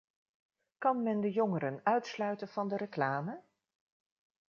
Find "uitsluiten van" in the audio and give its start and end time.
1.83-2.67